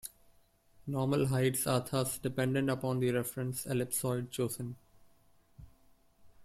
[0.87, 4.75] Normal heights are thus dependent upon the reference ellipsoid chosen.